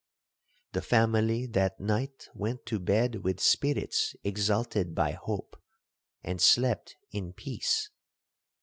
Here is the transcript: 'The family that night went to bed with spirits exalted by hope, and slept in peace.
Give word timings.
'The 0.71 0.81
family 0.81 1.45
that 1.45 1.79
night 1.79 2.27
went 2.33 2.65
to 2.65 2.79
bed 2.79 3.17
with 3.17 3.39
spirits 3.39 4.15
exalted 4.23 4.95
by 4.95 5.11
hope, 5.11 5.55
and 6.23 6.41
slept 6.41 6.95
in 7.11 7.33
peace. 7.33 7.87